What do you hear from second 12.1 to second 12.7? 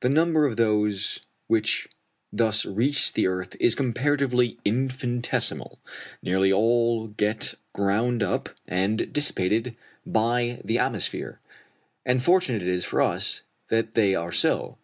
fortunate it